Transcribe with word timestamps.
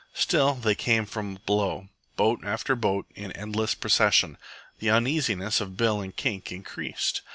Still 0.15 0.55
they 0.55 0.73
came 0.73 1.05
from 1.05 1.37
below, 1.45 1.89
boat 2.15 2.39
after 2.43 2.75
boat, 2.75 3.05
in 3.13 3.31
endless 3.33 3.75
procession. 3.75 4.39
The 4.79 4.89
uneasiness 4.89 5.61
of 5.61 5.77
Bill 5.77 6.01
and 6.01 6.15
Kink 6.15 6.51
increased. 6.51 7.21